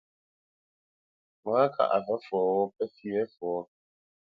Ŋo 1.43 1.49
wâ 1.55 1.61
kâʼ 1.75 1.91
a 1.95 1.97
və̌ 2.05 2.15
fwoghó 2.25 2.63
pə 2.75 2.83
fî 2.95 3.07
wé 3.15 3.23
fwoghó. 3.33 3.61